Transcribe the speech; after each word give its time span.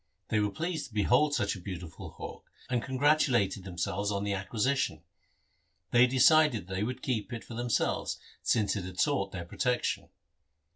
They 0.29 0.39
were 0.39 0.49
pleased 0.49 0.87
to 0.87 0.93
behold 0.95 1.35
such 1.35 1.55
a 1.55 1.59
beautiful 1.61 2.09
hawk, 2.09 2.49
and 2.71 2.81
congratulated 2.81 3.63
themselves 3.63 4.09
on 4.09 4.23
the 4.23 4.33
acquisition. 4.33 5.03
They 5.91 6.07
decided 6.07 6.65
that 6.65 6.73
they 6.73 6.81
would 6.83 7.03
keep 7.03 7.31
it 7.31 7.43
for 7.43 7.53
themselves 7.53 8.17
since 8.41 8.75
it 8.75 8.83
had 8.83 8.99
sought 8.99 9.31
their 9.31 9.45
protection. 9.45 10.09